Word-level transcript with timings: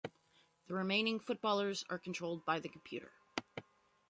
The 0.65 0.73
remaining 0.73 1.19
footballers 1.19 1.83
are 1.91 1.99
controlled 1.99 2.43
by 2.43 2.59
the 2.59 2.69
computer. 2.69 3.11